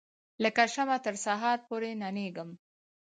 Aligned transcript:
لکه 0.43 0.63
شمعه 0.73 0.97
تر 1.05 1.15
سهار 1.25 1.57
پوري 1.67 1.91
ننیږم 2.01 2.49